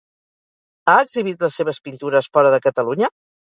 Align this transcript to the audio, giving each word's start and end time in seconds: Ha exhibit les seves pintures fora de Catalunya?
Ha 0.93 0.95
exhibit 1.01 1.45
les 1.47 1.59
seves 1.61 1.81
pintures 1.89 2.33
fora 2.39 2.57
de 2.59 2.63
Catalunya? 2.67 3.15